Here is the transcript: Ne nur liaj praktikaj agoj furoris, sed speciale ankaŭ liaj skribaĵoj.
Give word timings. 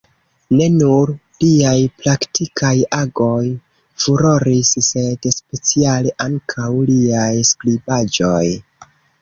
Ne 0.59 0.67
nur 0.75 1.11
liaj 1.43 1.73
praktikaj 2.03 2.71
agoj 2.99 3.45
furoris, 4.05 4.73
sed 4.89 5.29
speciale 5.37 6.17
ankaŭ 6.27 6.71
liaj 6.93 7.31
skribaĵoj. 7.53 8.45